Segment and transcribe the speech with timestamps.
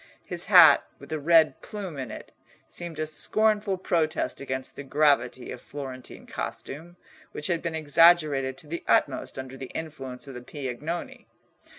[0.25, 2.31] His hat, with a red plume in it,
[2.67, 6.97] seemed a scornful protest against the gravity of Florentine costume,
[7.33, 11.27] which had been exaggerated to the utmost under the influence of the Piagnoni.